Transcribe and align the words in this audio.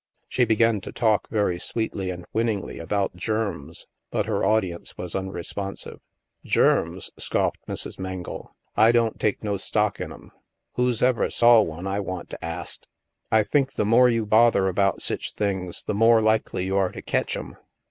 She 0.27 0.45
began 0.45 0.81
to 0.81 0.91
talk, 0.91 1.29
very 1.29 1.59
sweetly 1.59 2.09
and 2.09 2.25
winningly, 2.33 2.79
about 2.79 3.15
germs. 3.15 3.85
But 4.09 4.25
her 4.25 4.43
audience 4.43 4.97
was 4.97 5.13
unresponsive." 5.13 5.99
Germs?" 6.57 7.11
scoffed 7.23 7.59
Mrs. 7.67 7.99
Mengle," 7.99 8.49
I 8.75 8.91
don't 8.91 9.19
take 9.19 9.43
no 9.43 9.57
stock 9.57 10.01
in 10.01 10.11
'em. 10.11 10.31
Who's 10.73 11.03
ever 11.03 11.29
saw 11.29 11.61
one, 11.61 11.85
I 11.85 11.99
want 11.99 12.31
to 12.31 12.43
ast? 12.43 12.87
I 13.31 13.43
think 13.43 13.73
the 13.73 13.85
more 13.85 14.09
you 14.09 14.25
bother 14.25 14.67
about 14.67 15.03
sech 15.03 15.25
things, 15.37 15.83
the 15.83 15.93
more 15.93 16.19
likely 16.19 16.65
you 16.65 16.77
are 16.77 16.91
to 16.91 17.03
ketch 17.03 17.37
'em. 17.37 17.55